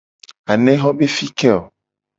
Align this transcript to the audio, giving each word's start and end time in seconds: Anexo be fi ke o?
Anexo 0.53 0.89
be 0.97 1.05
fi 1.15 1.27
ke 1.39 1.49
o? 1.59 1.61